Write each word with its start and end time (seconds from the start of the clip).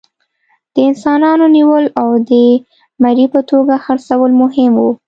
د 0.73 0.75
انسانانو 0.89 1.45
نیول 1.55 1.85
او 2.01 2.09
د 2.29 2.31
مري 3.03 3.25
په 3.33 3.39
توګه 3.49 3.73
خرڅول 3.85 4.31
مهم 4.41 4.73
وو. 4.83 4.91